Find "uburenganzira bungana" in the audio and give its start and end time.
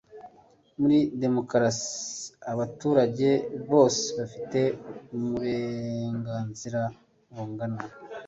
5.15-7.79